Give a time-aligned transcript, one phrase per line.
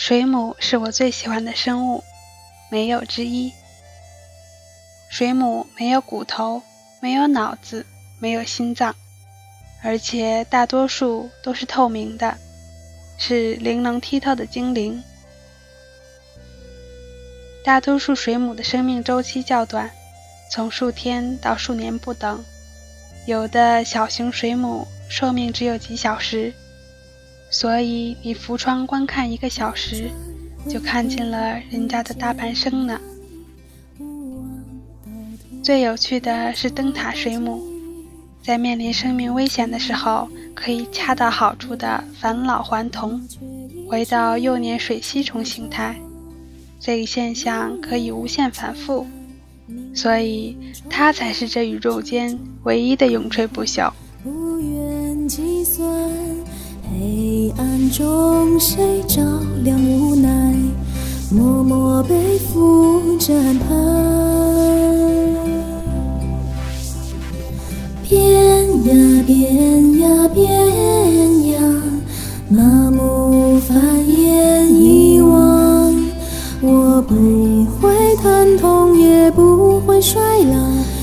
[0.00, 2.02] 水母是我最喜欢的生物，
[2.70, 3.52] 没有之一。
[5.10, 6.62] 水母没有骨头，
[7.00, 7.84] 没有脑子，
[8.18, 8.96] 没有心脏，
[9.82, 12.38] 而且大多数都是透明的，
[13.18, 15.04] 是灵能剔透的精灵。
[17.62, 19.90] 大多数水母的生命周期较短，
[20.50, 22.42] 从数天到数年不等。
[23.26, 26.54] 有的小型水母寿命只有几小时，
[27.50, 30.08] 所以你扶窗观看一个小时，
[30.68, 33.00] 就看见了人家的大半生呢。
[35.62, 37.62] 最有趣的是灯塔水母，
[38.42, 43.20] 在面临生命危险的时候，可以恰到好处的返老还童，
[43.88, 45.96] 回到幼年水螅虫形态。
[46.78, 49.06] 这一现象可以无限反复，
[49.92, 50.56] 所以
[50.88, 53.92] 它才是这宇宙间唯一的永垂不朽。
[57.90, 59.20] 中谁照
[59.64, 60.54] 亮无奈，
[61.30, 63.66] 默默背负着安排。
[68.08, 71.60] 变呀变呀变呀，
[72.48, 75.92] 麻木繁衍遗忘。
[76.62, 80.54] 我不会疼痛，也不会衰老，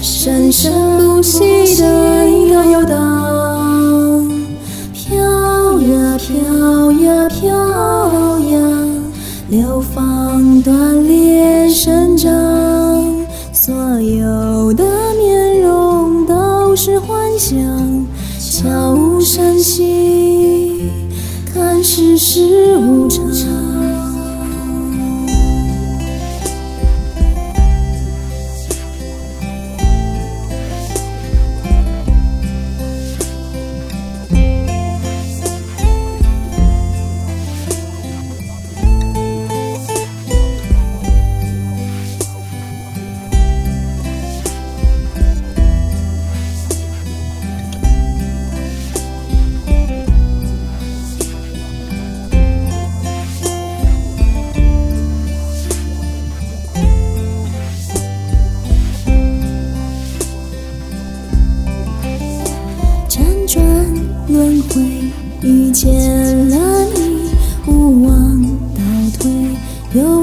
[0.01, 2.29] 生生不息的
[2.71, 4.29] 游荡，
[4.93, 5.17] 飘
[5.81, 6.66] 呀飘
[7.29, 9.03] 飘扬，
[9.49, 12.31] 流放断裂生长，
[13.51, 14.83] 所有的
[15.15, 17.57] 面容都是幻想，
[18.39, 20.89] 悄无声息，
[21.53, 23.46] 看世事无常。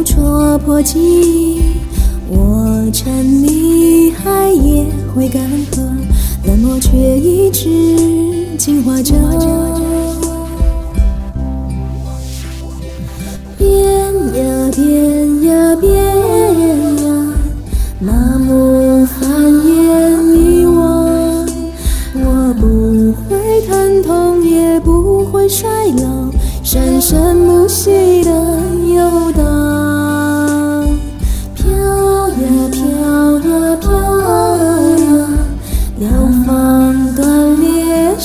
[0.02, 1.62] 戳破记忆。
[2.28, 5.82] 我沉溺海也会干涸，
[6.46, 7.68] 冷漠却一直
[8.56, 9.14] 进化着。
[13.56, 13.70] 变
[14.34, 15.94] 呀变呀变
[17.04, 17.34] 呀，
[18.00, 21.46] 麻木繁衍遗忘，
[22.14, 25.68] 我不会疼痛，也不会衰
[25.98, 26.30] 老，
[26.62, 28.23] 生生不息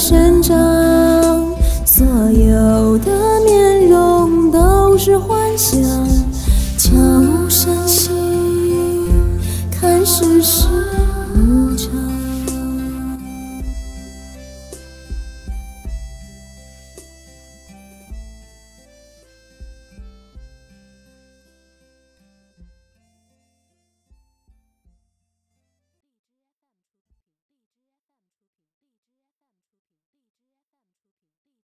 [0.02, 0.56] 生长
[1.86, 3.12] 所有的
[3.44, 5.99] 面容都是幻想。